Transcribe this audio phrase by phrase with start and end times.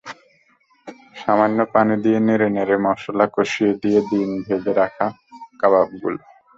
[1.15, 5.07] সামান্য পানি দিয়ে নেড়ে নেড়ে মসলা কষিয়ে দিয়ে দিন ভেজে রাখা
[5.59, 6.19] কাবাবগুলো।